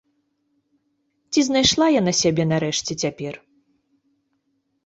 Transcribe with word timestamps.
Ці 1.31 1.39
знайшла 1.49 1.87
яна 1.99 2.13
сябе, 2.21 2.43
нарэшце, 2.53 2.91
цяпер? 3.05 3.33